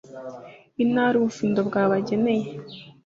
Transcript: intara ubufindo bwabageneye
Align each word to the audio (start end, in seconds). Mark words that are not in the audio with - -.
intara 0.83 1.15
ubufindo 1.17 1.59
bwabageneye 1.69 2.47